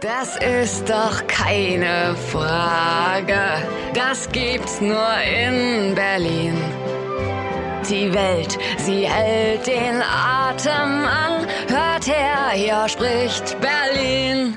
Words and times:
Das 0.00 0.36
ist 0.36 0.88
doch 0.88 1.26
keine 1.26 2.14
Frage. 2.30 3.40
Das 3.94 4.28
gibt's 4.30 4.80
nur 4.80 5.12
in 5.24 5.92
Berlin. 5.96 6.56
Die 7.90 8.14
Welt, 8.14 8.56
sie 8.76 9.08
hält 9.08 9.66
den 9.66 10.00
Atem 10.00 11.04
an. 11.04 11.46
Hört 11.68 12.06
her, 12.06 12.50
hier 12.52 12.88
spricht 12.88 13.56
Berlin. 13.60 14.56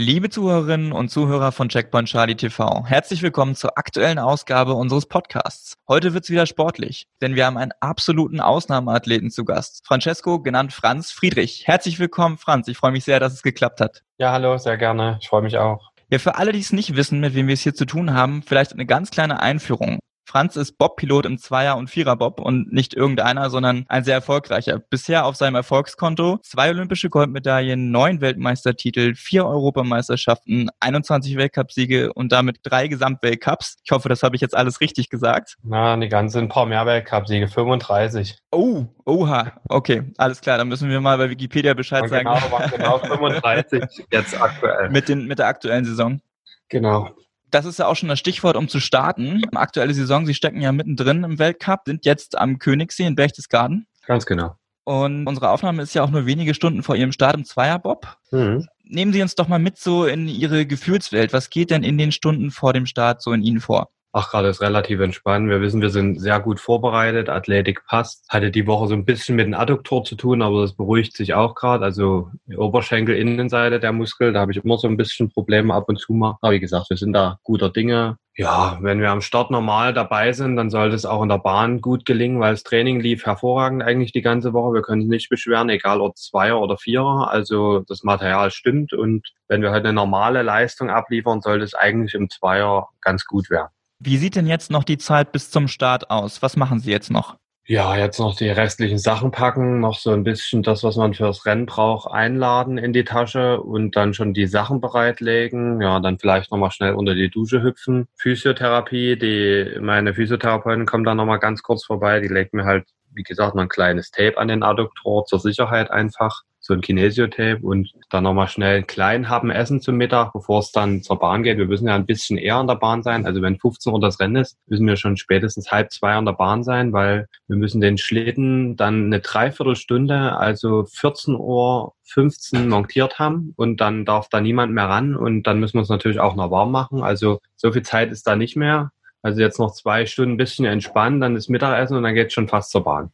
Liebe 0.00 0.30
Zuhörerinnen 0.30 0.92
und 0.92 1.08
Zuhörer 1.08 1.50
von 1.50 1.68
Checkpoint 1.68 2.06
Charlie 2.06 2.36
TV, 2.36 2.84
herzlich 2.86 3.20
willkommen 3.20 3.56
zur 3.56 3.76
aktuellen 3.76 4.20
Ausgabe 4.20 4.74
unseres 4.74 5.06
Podcasts. 5.06 5.74
Heute 5.88 6.14
wird's 6.14 6.30
wieder 6.30 6.46
sportlich, 6.46 7.08
denn 7.20 7.34
wir 7.34 7.44
haben 7.44 7.56
einen 7.56 7.72
absoluten 7.80 8.38
Ausnahmeathleten 8.38 9.32
zu 9.32 9.44
Gast. 9.44 9.84
Francesco, 9.84 10.40
genannt 10.40 10.72
Franz 10.72 11.10
Friedrich. 11.10 11.66
Herzlich 11.66 11.98
willkommen, 11.98 12.38
Franz. 12.38 12.68
Ich 12.68 12.76
freue 12.76 12.92
mich 12.92 13.02
sehr, 13.02 13.18
dass 13.18 13.32
es 13.32 13.42
geklappt 13.42 13.80
hat. 13.80 14.04
Ja, 14.18 14.30
hallo, 14.30 14.56
sehr 14.56 14.76
gerne. 14.76 15.18
Ich 15.20 15.28
freue 15.30 15.42
mich 15.42 15.58
auch. 15.58 15.90
Ja, 16.10 16.20
für 16.20 16.36
alle, 16.36 16.52
die 16.52 16.60
es 16.60 16.72
nicht 16.72 16.94
wissen, 16.94 17.18
mit 17.18 17.34
wem 17.34 17.48
wir 17.48 17.54
es 17.54 17.62
hier 17.62 17.74
zu 17.74 17.84
tun 17.84 18.14
haben, 18.14 18.44
vielleicht 18.44 18.74
eine 18.74 18.86
ganz 18.86 19.10
kleine 19.10 19.40
Einführung. 19.40 19.98
Franz 20.28 20.56
ist 20.56 20.76
Bobpilot 20.76 21.24
im 21.24 21.38
Zweier- 21.38 21.78
und 21.78 21.88
Vierer-Bob 21.88 22.38
und 22.38 22.70
nicht 22.70 22.92
irgendeiner, 22.92 23.48
sondern 23.48 23.86
ein 23.88 24.04
sehr 24.04 24.16
erfolgreicher. 24.16 24.78
Bisher 24.78 25.24
auf 25.24 25.36
seinem 25.36 25.54
Erfolgskonto 25.54 26.38
zwei 26.42 26.68
olympische 26.68 27.08
Goldmedaillen, 27.08 27.90
neun 27.90 28.20
Weltmeistertitel, 28.20 29.14
vier 29.14 29.46
Europameisterschaften, 29.46 30.68
21 30.80 31.38
Weltcupsiege 31.38 32.12
und 32.12 32.30
damit 32.30 32.58
drei 32.62 32.88
Gesamtweltcups. 32.88 33.78
Ich 33.82 33.90
hoffe, 33.90 34.10
das 34.10 34.22
habe 34.22 34.36
ich 34.36 34.42
jetzt 34.42 34.54
alles 34.54 34.82
richtig 34.82 35.08
gesagt. 35.08 35.56
Na, 35.62 35.96
die 35.96 36.08
ganzen 36.08 36.40
ein 36.42 36.48
paar 36.50 36.66
mehr 36.66 36.84
Weltcupsiege, 36.84 37.48
35. 37.48 38.36
Oh, 38.50 38.84
oha, 39.06 39.52
okay, 39.70 40.12
alles 40.18 40.42
klar, 40.42 40.58
dann 40.58 40.68
müssen 40.68 40.90
wir 40.90 41.00
mal 41.00 41.16
bei 41.16 41.30
Wikipedia 41.30 41.72
Bescheid 41.72 42.02
Ja, 42.02 42.08
sagen. 42.08 42.24
genau, 42.26 42.52
waren 42.52 42.70
genau 42.70 42.98
35 42.98 43.82
jetzt 44.12 44.38
aktuell. 44.38 44.90
Mit, 44.90 45.08
den, 45.08 45.26
mit 45.26 45.38
der 45.38 45.46
aktuellen 45.46 45.86
Saison. 45.86 46.20
Genau. 46.68 47.08
Das 47.50 47.64
ist 47.64 47.78
ja 47.78 47.86
auch 47.86 47.96
schon 47.96 48.08
das 48.08 48.18
Stichwort, 48.18 48.56
um 48.56 48.68
zu 48.68 48.80
starten. 48.80 49.42
Aktuelle 49.54 49.94
Saison, 49.94 50.26
Sie 50.26 50.34
stecken 50.34 50.60
ja 50.60 50.72
mittendrin 50.72 51.24
im 51.24 51.38
Weltcup, 51.38 51.82
sind 51.86 52.04
jetzt 52.04 52.36
am 52.36 52.58
Königssee 52.58 53.06
in 53.06 53.14
Berchtesgaden. 53.14 53.86
Ganz 54.06 54.26
genau. 54.26 54.56
Und 54.84 55.26
unsere 55.26 55.50
Aufnahme 55.50 55.82
ist 55.82 55.92
ja 55.94 56.02
auch 56.02 56.10
nur 56.10 56.24
wenige 56.24 56.54
Stunden 56.54 56.82
vor 56.82 56.96
Ihrem 56.96 57.12
Start 57.12 57.34
im 57.34 57.44
Zweierbob. 57.44 58.16
Mhm. 58.30 58.66
Nehmen 58.84 59.12
Sie 59.12 59.20
uns 59.20 59.34
doch 59.34 59.46
mal 59.46 59.58
mit 59.58 59.76
so 59.76 60.06
in 60.06 60.28
Ihre 60.28 60.64
Gefühlswelt. 60.64 61.34
Was 61.34 61.50
geht 61.50 61.70
denn 61.70 61.82
in 61.82 61.98
den 61.98 62.10
Stunden 62.10 62.50
vor 62.50 62.72
dem 62.72 62.86
Start 62.86 63.20
so 63.20 63.32
in 63.32 63.42
Ihnen 63.42 63.60
vor? 63.60 63.90
Ach, 64.12 64.30
gerade 64.30 64.48
ist 64.48 64.62
relativ 64.62 65.00
entspannt. 65.00 65.50
Wir 65.50 65.60
wissen, 65.60 65.82
wir 65.82 65.90
sind 65.90 66.18
sehr 66.18 66.40
gut 66.40 66.60
vorbereitet. 66.60 67.28
Athletik 67.28 67.84
passt. 67.86 68.24
Hatte 68.30 68.50
die 68.50 68.66
Woche 68.66 68.88
so 68.88 68.94
ein 68.94 69.04
bisschen 69.04 69.36
mit 69.36 69.46
dem 69.46 69.54
Adduktor 69.54 70.02
zu 70.02 70.16
tun, 70.16 70.40
aber 70.40 70.62
das 70.62 70.72
beruhigt 70.72 71.14
sich 71.14 71.34
auch 71.34 71.54
gerade. 71.54 71.84
Also 71.84 72.30
die 72.46 72.56
Oberschenkel-Innenseite 72.56 73.80
der 73.80 73.92
Muskel, 73.92 74.32
da 74.32 74.40
habe 74.40 74.52
ich 74.52 74.64
immer 74.64 74.78
so 74.78 74.88
ein 74.88 74.96
bisschen 74.96 75.30
Probleme 75.30 75.74
ab 75.74 75.84
und 75.88 76.00
zu 76.00 76.14
mal. 76.14 76.38
Aber 76.40 76.52
wie 76.52 76.60
gesagt, 76.60 76.88
wir 76.88 76.96
sind 76.96 77.12
da 77.12 77.38
guter 77.42 77.68
Dinge. 77.68 78.16
Ja, 78.34 78.78
wenn 78.80 79.00
wir 79.00 79.10
am 79.10 79.20
Start 79.20 79.50
normal 79.50 79.92
dabei 79.92 80.32
sind, 80.32 80.56
dann 80.56 80.70
sollte 80.70 80.94
es 80.94 81.04
auch 81.04 81.22
in 81.22 81.28
der 81.28 81.38
Bahn 81.38 81.80
gut 81.80 82.06
gelingen, 82.06 82.40
weil 82.40 82.52
das 82.52 82.62
Training 82.62 83.00
lief 83.00 83.26
hervorragend 83.26 83.82
eigentlich 83.82 84.12
die 84.12 84.22
ganze 84.22 84.52
Woche. 84.52 84.74
Wir 84.74 84.82
können 84.82 85.02
uns 85.02 85.10
nicht 85.10 85.28
beschweren, 85.28 85.68
egal 85.68 86.00
ob 86.00 86.16
Zweier 86.16 86.60
oder 86.60 86.78
Vierer. 86.78 87.30
Also 87.30 87.80
das 87.80 88.04
Material 88.04 88.50
stimmt 88.52 88.92
und 88.92 89.28
wenn 89.48 89.60
wir 89.60 89.70
heute 89.70 89.88
eine 89.88 89.92
normale 89.92 90.42
Leistung 90.42 90.88
abliefern, 90.88 91.42
sollte 91.42 91.64
es 91.64 91.74
eigentlich 91.74 92.14
im 92.14 92.30
Zweier 92.30 92.88
ganz 93.00 93.26
gut 93.26 93.50
werden. 93.50 93.68
Wie 94.00 94.16
sieht 94.16 94.36
denn 94.36 94.46
jetzt 94.46 94.70
noch 94.70 94.84
die 94.84 94.98
Zeit 94.98 95.32
bis 95.32 95.50
zum 95.50 95.66
Start 95.66 96.10
aus? 96.10 96.40
Was 96.40 96.56
machen 96.56 96.78
Sie 96.78 96.90
jetzt 96.90 97.10
noch? 97.10 97.36
Ja, 97.70 97.96
jetzt 97.96 98.18
noch 98.18 98.34
die 98.34 98.48
restlichen 98.48 98.96
Sachen 98.96 99.30
packen, 99.30 99.80
noch 99.80 99.98
so 99.98 100.10
ein 100.12 100.24
bisschen 100.24 100.62
das, 100.62 100.84
was 100.84 100.96
man 100.96 101.12
fürs 101.12 101.44
Rennen 101.44 101.66
braucht, 101.66 102.10
einladen 102.10 102.78
in 102.78 102.94
die 102.94 103.04
Tasche 103.04 103.60
und 103.60 103.94
dann 103.94 104.14
schon 104.14 104.32
die 104.32 104.46
Sachen 104.46 104.80
bereitlegen. 104.80 105.82
Ja, 105.82 106.00
dann 106.00 106.18
vielleicht 106.18 106.50
nochmal 106.50 106.70
schnell 106.70 106.94
unter 106.94 107.14
die 107.14 107.28
Dusche 107.28 107.62
hüpfen. 107.62 108.08
Physiotherapie, 108.16 109.18
die, 109.18 109.78
meine 109.80 110.14
Physiotherapeutin 110.14 110.86
kommt 110.86 111.06
dann 111.06 111.18
nochmal 111.18 111.40
ganz 111.40 111.62
kurz 111.62 111.84
vorbei. 111.84 112.20
Die 112.20 112.28
legt 112.28 112.54
mir 112.54 112.64
halt, 112.64 112.86
wie 113.12 113.22
gesagt, 113.22 113.54
noch 113.54 113.62
ein 113.62 113.68
kleines 113.68 114.12
Tape 114.12 114.38
an 114.38 114.48
den 114.48 114.62
Adduktor 114.62 115.26
zur 115.26 115.40
Sicherheit 115.40 115.90
einfach. 115.90 116.44
So 116.68 116.74
ein 116.74 116.82
Kinesiotape 116.82 117.60
und 117.62 117.94
dann 118.10 118.24
nochmal 118.24 118.46
schnell 118.46 118.76
einen 118.76 118.86
kleinen 118.86 119.30
Happen 119.30 119.50
essen 119.50 119.80
zum 119.80 119.96
Mittag, 119.96 120.34
bevor 120.34 120.58
es 120.60 120.70
dann 120.70 121.02
zur 121.02 121.18
Bahn 121.18 121.42
geht. 121.42 121.56
Wir 121.56 121.64
müssen 121.64 121.88
ja 121.88 121.94
ein 121.94 122.04
bisschen 122.04 122.36
eher 122.36 122.56
an 122.56 122.66
der 122.66 122.74
Bahn 122.74 123.02
sein. 123.02 123.24
Also 123.24 123.40
wenn 123.40 123.58
15 123.58 123.90
Uhr 123.90 123.98
das 123.98 124.20
Rennen 124.20 124.36
ist, 124.36 124.58
müssen 124.66 124.86
wir 124.86 124.96
schon 124.96 125.16
spätestens 125.16 125.72
halb 125.72 125.90
zwei 125.90 126.12
an 126.12 126.26
der 126.26 126.34
Bahn 126.34 126.62
sein, 126.62 126.92
weil 126.92 127.26
wir 127.46 127.56
müssen 127.56 127.80
den 127.80 127.96
Schlitten 127.96 128.76
dann 128.76 129.06
eine 129.06 129.20
Dreiviertelstunde, 129.20 130.36
also 130.36 130.84
14 130.84 131.36
Uhr 131.36 131.94
15 132.04 132.68
montiert 132.68 133.18
haben 133.18 133.54
und 133.56 133.80
dann 133.80 134.04
darf 134.04 134.28
da 134.28 134.42
niemand 134.42 134.74
mehr 134.74 134.90
ran 134.90 135.16
und 135.16 135.44
dann 135.44 135.60
müssen 135.60 135.76
wir 135.76 135.80
uns 135.80 135.88
natürlich 135.88 136.20
auch 136.20 136.36
noch 136.36 136.50
warm 136.50 136.70
machen. 136.70 137.02
Also 137.02 137.40
so 137.56 137.72
viel 137.72 137.82
Zeit 137.82 138.12
ist 138.12 138.26
da 138.26 138.36
nicht 138.36 138.56
mehr. 138.56 138.92
Also 139.22 139.40
jetzt 139.40 139.58
noch 139.58 139.72
zwei 139.72 140.04
Stunden 140.04 140.34
ein 140.34 140.36
bisschen 140.36 140.66
entspannen, 140.66 141.22
dann 141.22 141.34
ist 141.34 141.48
Mittagessen 141.48 141.96
und 141.96 142.02
dann 142.02 142.14
geht's 142.14 142.34
schon 142.34 142.46
fast 142.46 142.72
zur 142.72 142.84
Bahn. 142.84 143.10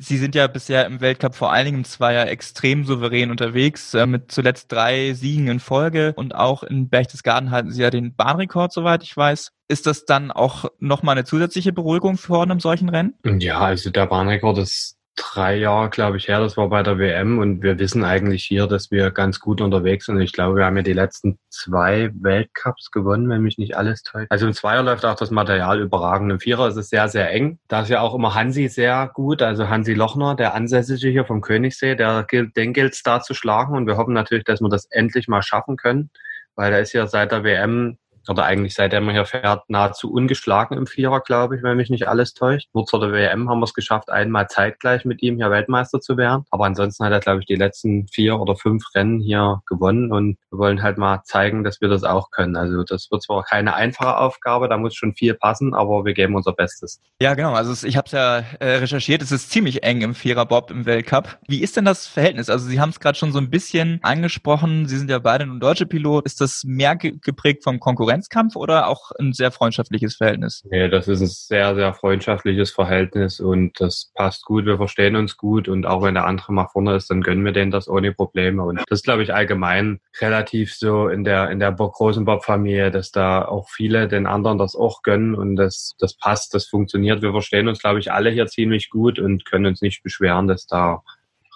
Sie 0.00 0.16
sind 0.16 0.34
ja 0.34 0.46
bisher 0.46 0.86
im 0.86 1.00
Weltcup 1.00 1.34
vor 1.34 1.52
allen 1.52 1.66
Dingen 1.66 1.78
im 1.78 1.84
Zweier 1.84 2.26
extrem 2.26 2.84
souverän 2.84 3.30
unterwegs, 3.30 3.92
äh, 3.94 4.06
mit 4.06 4.32
zuletzt 4.32 4.72
drei 4.72 5.12
Siegen 5.12 5.48
in 5.48 5.60
Folge 5.60 6.14
und 6.16 6.34
auch 6.34 6.62
in 6.62 6.88
Berchtesgaden 6.88 7.50
halten 7.50 7.70
Sie 7.70 7.82
ja 7.82 7.90
den 7.90 8.14
Bahnrekord, 8.14 8.72
soweit 8.72 9.02
ich 9.02 9.16
weiß. 9.16 9.52
Ist 9.68 9.86
das 9.86 10.06
dann 10.06 10.30
auch 10.30 10.64
nochmal 10.78 11.16
eine 11.16 11.24
zusätzliche 11.24 11.72
Beruhigung 11.72 12.16
vor 12.16 12.42
einem 12.42 12.60
solchen 12.60 12.88
Rennen? 12.88 13.14
Ja, 13.24 13.60
also 13.60 13.90
der 13.90 14.06
Bahnrekord 14.06 14.58
ist 14.58 14.96
drei 15.20 15.56
Jahre, 15.56 15.90
glaube 15.90 16.16
ich, 16.16 16.28
her. 16.28 16.40
Das 16.40 16.56
war 16.56 16.68
bei 16.68 16.82
der 16.82 16.98
WM 16.98 17.38
und 17.38 17.62
wir 17.62 17.78
wissen 17.78 18.04
eigentlich 18.04 18.44
hier, 18.44 18.66
dass 18.66 18.90
wir 18.90 19.10
ganz 19.10 19.38
gut 19.38 19.60
unterwegs 19.60 20.06
sind. 20.06 20.20
Ich 20.20 20.32
glaube, 20.32 20.56
wir 20.56 20.64
haben 20.64 20.76
ja 20.76 20.82
die 20.82 20.92
letzten 20.92 21.38
zwei 21.50 22.10
Weltcups 22.14 22.90
gewonnen, 22.90 23.28
wenn 23.28 23.42
mich 23.42 23.58
nicht 23.58 23.76
alles 23.76 24.02
täuscht. 24.02 24.28
Also 24.30 24.46
im 24.46 24.54
Zweier 24.54 24.82
läuft 24.82 25.04
auch 25.04 25.14
das 25.14 25.30
Material 25.30 25.80
überragend. 25.80 26.32
Im 26.32 26.40
Vierer 26.40 26.68
ist 26.68 26.76
es 26.76 26.88
sehr, 26.88 27.08
sehr 27.08 27.30
eng. 27.30 27.58
Da 27.68 27.82
ist 27.82 27.90
ja 27.90 28.00
auch 28.00 28.14
immer 28.14 28.34
Hansi 28.34 28.68
sehr 28.68 29.10
gut, 29.12 29.42
also 29.42 29.68
Hansi 29.68 29.94
Lochner, 29.94 30.34
der 30.34 30.54
Ansässige 30.54 31.08
hier 31.08 31.24
vom 31.24 31.40
Königssee, 31.40 31.94
der 31.94 32.24
gilt, 32.24 32.56
den 32.56 32.72
gilt 32.72 32.94
es 32.94 33.02
da 33.02 33.20
zu 33.20 33.34
schlagen 33.34 33.76
und 33.76 33.86
wir 33.86 33.96
hoffen 33.96 34.14
natürlich, 34.14 34.44
dass 34.44 34.60
wir 34.60 34.68
das 34.68 34.86
endlich 34.90 35.28
mal 35.28 35.42
schaffen 35.42 35.76
können, 35.76 36.10
weil 36.56 36.72
er 36.72 36.80
ist 36.80 36.92
ja 36.92 37.06
seit 37.06 37.32
der 37.32 37.44
WM 37.44 37.98
oder 38.30 38.44
eigentlich 38.44 38.74
seitdem 38.74 39.08
er 39.08 39.14
hier 39.14 39.24
fährt, 39.26 39.68
nahezu 39.68 40.12
ungeschlagen 40.12 40.78
im 40.78 40.86
Vierer, 40.86 41.20
glaube 41.20 41.56
ich, 41.56 41.62
wenn 41.62 41.76
mich 41.76 41.90
nicht 41.90 42.06
alles 42.06 42.32
täuscht. 42.32 42.68
Nur 42.72 42.86
zur 42.86 43.00
WM 43.12 43.50
haben 43.50 43.58
wir 43.58 43.64
es 43.64 43.74
geschafft, 43.74 44.08
einmal 44.08 44.46
zeitgleich 44.46 45.04
mit 45.04 45.20
ihm 45.20 45.36
hier 45.36 45.50
Weltmeister 45.50 46.00
zu 46.00 46.16
werden. 46.16 46.44
Aber 46.50 46.66
ansonsten 46.66 47.04
hat 47.04 47.12
er, 47.12 47.20
glaube 47.20 47.40
ich, 47.40 47.46
die 47.46 47.56
letzten 47.56 48.06
vier 48.06 48.38
oder 48.38 48.54
fünf 48.54 48.84
Rennen 48.94 49.20
hier 49.20 49.62
gewonnen 49.66 50.12
und 50.12 50.38
wir 50.50 50.58
wollen 50.58 50.82
halt 50.82 50.96
mal 50.96 51.22
zeigen, 51.24 51.64
dass 51.64 51.80
wir 51.80 51.88
das 51.88 52.04
auch 52.04 52.30
können. 52.30 52.56
Also 52.56 52.84
das 52.84 53.10
wird 53.10 53.22
zwar 53.22 53.42
keine 53.42 53.74
einfache 53.74 54.16
Aufgabe, 54.16 54.68
da 54.68 54.76
muss 54.76 54.94
schon 54.94 55.14
viel 55.14 55.34
passen, 55.34 55.74
aber 55.74 56.04
wir 56.04 56.14
geben 56.14 56.36
unser 56.36 56.52
Bestes. 56.52 57.00
Ja, 57.20 57.34
genau. 57.34 57.54
Also 57.54 57.86
ich 57.86 57.96
habe 57.96 58.06
es 58.06 58.12
ja 58.12 58.44
äh, 58.60 58.76
recherchiert. 58.76 59.22
Es 59.22 59.32
ist 59.32 59.50
ziemlich 59.50 59.82
eng 59.82 60.02
im 60.02 60.14
Viererbob 60.14 60.70
im 60.70 60.86
Weltcup. 60.86 61.38
Wie 61.48 61.62
ist 61.62 61.76
denn 61.76 61.84
das 61.84 62.06
Verhältnis? 62.06 62.48
Also 62.48 62.68
Sie 62.68 62.80
haben 62.80 62.90
es 62.90 63.00
gerade 63.00 63.18
schon 63.18 63.32
so 63.32 63.38
ein 63.38 63.50
bisschen 63.50 63.98
angesprochen. 64.02 64.86
Sie 64.86 64.96
sind 64.96 65.10
ja 65.10 65.18
beide 65.18 65.46
nun 65.46 65.58
deutsche 65.58 65.86
Pilot. 65.86 66.26
Ist 66.26 66.40
das 66.40 66.62
mehr 66.64 66.94
ge 66.94 67.14
geprägt 67.20 67.64
vom 67.64 67.80
Konkurrenzkampf 68.20 68.56
oder 68.56 68.88
auch 68.88 69.10
ein 69.18 69.32
sehr 69.32 69.50
freundschaftliches 69.50 70.16
Verhältnis? 70.16 70.62
Nee, 70.70 70.88
das 70.88 71.08
ist 71.08 71.20
ein 71.20 71.26
sehr, 71.26 71.74
sehr 71.74 71.94
freundschaftliches 71.94 72.70
Verhältnis 72.70 73.40
und 73.40 73.80
das 73.80 74.12
passt 74.14 74.44
gut. 74.44 74.66
Wir 74.66 74.76
verstehen 74.76 75.16
uns 75.16 75.36
gut 75.36 75.68
und 75.68 75.86
auch 75.86 76.02
wenn 76.02 76.14
der 76.14 76.26
andere 76.26 76.52
mal 76.52 76.68
vorne 76.68 76.96
ist, 76.96 77.10
dann 77.10 77.22
gönnen 77.22 77.44
wir 77.44 77.52
denen 77.52 77.70
das 77.70 77.88
ohne 77.88 78.12
Probleme. 78.12 78.62
Und 78.62 78.82
das 78.88 79.02
glaube 79.02 79.22
ich, 79.22 79.32
allgemein 79.34 80.00
relativ 80.20 80.74
so 80.74 81.08
in 81.08 81.24
der, 81.24 81.50
in 81.50 81.58
der 81.58 81.72
großen 81.72 82.24
Bob-Familie, 82.24 82.90
dass 82.90 83.10
da 83.10 83.44
auch 83.44 83.68
viele 83.70 84.08
den 84.08 84.26
anderen 84.26 84.58
das 84.58 84.76
auch 84.76 85.02
gönnen 85.02 85.34
und 85.34 85.56
das, 85.56 85.94
das 85.98 86.14
passt, 86.16 86.54
das 86.54 86.66
funktioniert. 86.66 87.22
Wir 87.22 87.32
verstehen 87.32 87.68
uns, 87.68 87.80
glaube 87.80 88.00
ich, 88.00 88.12
alle 88.12 88.30
hier 88.30 88.46
ziemlich 88.46 88.90
gut 88.90 89.18
und 89.18 89.44
können 89.44 89.66
uns 89.66 89.80
nicht 89.80 90.02
beschweren, 90.02 90.48
dass 90.48 90.66
da 90.66 91.02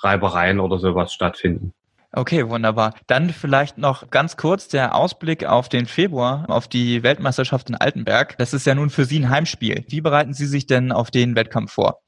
Reibereien 0.02 0.60
oder 0.60 0.78
sowas 0.78 1.12
stattfinden. 1.12 1.72
Okay, 2.16 2.48
wunderbar. 2.48 2.94
Dann 3.08 3.30
vielleicht 3.30 3.76
noch 3.76 4.08
ganz 4.10 4.36
kurz 4.36 4.68
der 4.68 4.94
Ausblick 4.94 5.44
auf 5.46 5.68
den 5.68 5.86
Februar, 5.86 6.44
auf 6.48 6.68
die 6.68 7.02
Weltmeisterschaft 7.02 7.68
in 7.70 7.74
Altenberg. 7.74 8.38
Das 8.38 8.54
ist 8.54 8.66
ja 8.66 8.76
nun 8.76 8.90
für 8.90 9.04
Sie 9.04 9.18
ein 9.18 9.30
Heimspiel. 9.30 9.84
Wie 9.88 10.00
bereiten 10.00 10.32
Sie 10.32 10.46
sich 10.46 10.66
denn 10.66 10.92
auf 10.92 11.10
den 11.10 11.34
Wettkampf 11.34 11.72
vor? 11.72 12.04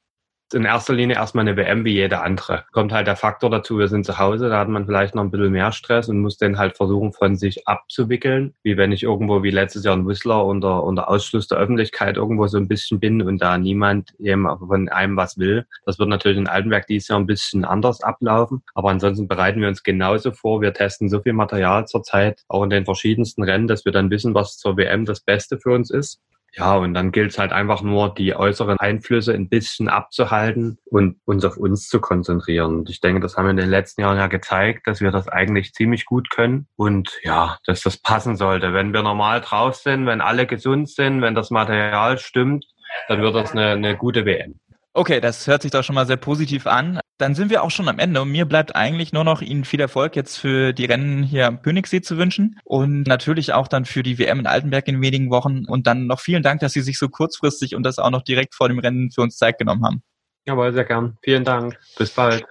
In 0.53 0.65
erster 0.65 0.93
Linie 0.93 1.15
erstmal 1.15 1.47
eine 1.47 1.57
WM 1.57 1.85
wie 1.85 1.93
jede 1.93 2.21
andere. 2.21 2.65
Kommt 2.71 2.91
halt 2.91 3.07
der 3.07 3.15
Faktor 3.15 3.49
dazu, 3.49 3.77
wir 3.77 3.87
sind 3.87 4.05
zu 4.05 4.17
Hause, 4.17 4.49
da 4.49 4.59
hat 4.59 4.69
man 4.69 4.85
vielleicht 4.85 5.15
noch 5.15 5.23
ein 5.23 5.31
bisschen 5.31 5.51
mehr 5.51 5.71
Stress 5.71 6.09
und 6.09 6.19
muss 6.19 6.37
den 6.37 6.57
halt 6.57 6.77
versuchen 6.77 7.13
von 7.13 7.35
sich 7.35 7.67
abzuwickeln. 7.67 8.53
Wie 8.63 8.77
wenn 8.77 8.91
ich 8.91 9.03
irgendwo 9.03 9.43
wie 9.43 9.51
letztes 9.51 9.83
Jahr 9.83 9.95
ein 9.95 10.07
Whistler 10.07 10.45
unter, 10.45 10.83
unter 10.83 11.09
Ausschluss 11.09 11.47
der 11.47 11.57
Öffentlichkeit 11.57 12.17
irgendwo 12.17 12.47
so 12.47 12.57
ein 12.57 12.67
bisschen 12.67 12.99
bin 12.99 13.21
und 13.21 13.41
da 13.41 13.57
niemand 13.57 14.13
eben 14.19 14.47
von 14.59 14.89
einem 14.89 15.17
was 15.17 15.37
will. 15.37 15.65
Das 15.85 15.99
wird 15.99 16.09
natürlich 16.09 16.37
in 16.37 16.47
Altenberg 16.47 16.87
dieses 16.87 17.09
Jahr 17.09 17.19
ein 17.19 17.27
bisschen 17.27 17.65
anders 17.65 18.01
ablaufen. 18.01 18.63
Aber 18.73 18.89
ansonsten 18.89 19.27
bereiten 19.27 19.61
wir 19.61 19.67
uns 19.67 19.83
genauso 19.83 20.31
vor. 20.31 20.61
Wir 20.61 20.73
testen 20.73 21.09
so 21.09 21.21
viel 21.21 21.33
Material 21.33 21.87
zurzeit, 21.87 22.43
auch 22.47 22.63
in 22.63 22.69
den 22.69 22.85
verschiedensten 22.85 23.43
Rennen, 23.43 23.67
dass 23.67 23.85
wir 23.85 23.91
dann 23.91 24.09
wissen, 24.09 24.33
was 24.33 24.57
zur 24.57 24.77
WM 24.77 25.05
das 25.05 25.21
Beste 25.21 25.59
für 25.59 25.73
uns 25.73 25.91
ist. 25.91 26.21
Ja, 26.57 26.75
und 26.75 26.95
dann 26.95 27.11
gilt 27.11 27.31
es 27.31 27.37
halt 27.37 27.51
einfach 27.51 27.83
nur, 27.83 28.13
die 28.15 28.35
äußeren 28.35 28.79
Einflüsse 28.79 29.33
ein 29.33 29.47
bisschen 29.47 29.89
abzuhalten 29.89 30.79
und 30.85 31.19
uns 31.25 31.45
auf 31.45 31.57
uns 31.57 31.87
zu 31.87 32.01
konzentrieren. 32.01 32.79
Und 32.79 32.89
ich 32.89 32.99
denke, 32.99 33.21
das 33.21 33.37
haben 33.37 33.45
wir 33.45 33.51
in 33.51 33.57
den 33.57 33.69
letzten 33.69 34.01
Jahren 34.01 34.17
ja 34.17 34.25
gezeigt, 34.25 34.87
dass 34.87 34.99
wir 34.99 35.11
das 35.11 35.27
eigentlich 35.27 35.73
ziemlich 35.73 36.05
gut 36.05 36.31
können 36.31 36.67
und 36.75 37.19
ja, 37.23 37.59
dass 37.65 37.81
das 37.81 37.97
passen 37.97 38.35
sollte. 38.35 38.73
Wenn 38.73 38.91
wir 38.91 39.03
normal 39.03 39.41
drauf 39.41 39.75
sind, 39.75 40.07
wenn 40.07 40.19
alle 40.19 40.47
gesund 40.47 40.89
sind, 40.89 41.21
wenn 41.21 41.35
das 41.35 41.51
Material 41.51 42.17
stimmt, 42.17 42.65
dann 43.07 43.21
wird 43.21 43.35
das 43.35 43.51
eine, 43.51 43.71
eine 43.71 43.95
gute 43.95 44.25
WM. 44.25 44.59
Okay, 44.97 45.21
das 45.21 45.45
hört 45.45 45.61
sich 45.61 45.69
doch 45.69 45.83
schon 45.83 45.93
mal 45.93 46.07
sehr 46.07 46.17
positiv 46.17 46.65
an. 46.65 46.99
Dann 47.19 47.35
sind 47.35 47.51
wir 47.51 47.61
auch 47.61 47.69
schon 47.69 47.87
am 47.87 47.99
Ende 47.99 48.19
und 48.19 48.31
mir 48.31 48.45
bleibt 48.45 48.75
eigentlich 48.75 49.13
nur 49.13 49.23
noch 49.23 49.43
Ihnen 49.43 49.63
viel 49.63 49.79
Erfolg 49.79 50.15
jetzt 50.15 50.37
für 50.37 50.73
die 50.73 50.85
Rennen 50.85 51.21
hier 51.21 51.45
am 51.45 51.61
Königssee 51.61 52.01
zu 52.01 52.17
wünschen 52.17 52.59
und 52.63 53.05
natürlich 53.05 53.53
auch 53.53 53.67
dann 53.67 53.85
für 53.85 54.01
die 54.01 54.17
WM 54.17 54.39
in 54.39 54.47
Altenberg 54.47 54.87
in 54.87 54.99
wenigen 54.99 55.29
Wochen 55.29 55.65
und 55.67 55.85
dann 55.85 56.07
noch 56.07 56.19
vielen 56.19 56.41
Dank, 56.41 56.61
dass 56.61 56.73
Sie 56.73 56.81
sich 56.81 56.97
so 56.97 57.09
kurzfristig 57.09 57.75
und 57.75 57.83
das 57.83 57.99
auch 57.99 58.09
noch 58.09 58.23
direkt 58.23 58.55
vor 58.55 58.69
dem 58.69 58.79
Rennen 58.79 59.11
für 59.11 59.21
uns 59.21 59.37
Zeit 59.37 59.59
genommen 59.59 59.85
haben. 59.85 60.01
Jawohl, 60.47 60.73
sehr 60.73 60.85
gern. 60.85 61.19
Vielen 61.21 61.43
Dank. 61.43 61.79
Bis 61.99 62.09
bald. 62.09 62.43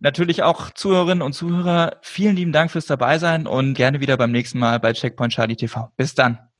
Natürlich 0.00 0.42
auch 0.42 0.72
Zuhörerinnen 0.72 1.22
und 1.22 1.34
Zuhörer, 1.34 1.98
vielen 2.02 2.34
lieben 2.34 2.50
Dank 2.50 2.72
fürs 2.72 2.86
Dabeisein 2.86 3.46
und 3.46 3.74
gerne 3.74 4.00
wieder 4.00 4.16
beim 4.16 4.32
nächsten 4.32 4.58
Mal 4.58 4.80
bei 4.80 4.92
Checkpoint 4.92 5.34
Charlie 5.34 5.54
TV. 5.54 5.92
Bis 5.96 6.16
dann. 6.16 6.51